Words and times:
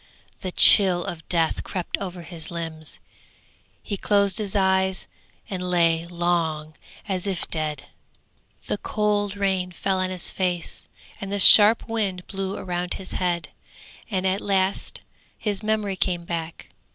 The 0.39 0.51
chill 0.51 1.05
of 1.05 1.29
death 1.29 1.63
crept 1.63 1.95
over 1.99 2.23
his 2.23 2.49
limbs; 2.49 2.97
he 3.83 3.97
closed 3.97 4.39
his 4.39 4.55
eyes 4.55 5.05
and 5.47 5.69
lay 5.69 6.07
long 6.07 6.73
as 7.07 7.27
if 7.27 7.47
dead. 7.51 7.83
The 8.65 8.79
cold 8.79 9.35
rain 9.37 9.71
fell 9.71 9.99
on 9.99 10.09
his 10.09 10.31
face, 10.31 10.87
and 11.21 11.31
the 11.31 11.37
sharp 11.39 11.87
wind 11.87 12.25
blew 12.25 12.57
around 12.57 12.95
his 12.95 13.11
head, 13.11 13.49
and 14.09 14.25
at 14.25 14.41
last 14.41 15.01
his 15.37 15.61
memory 15.61 15.95
came 15.97 16.25
back. 16.25 16.69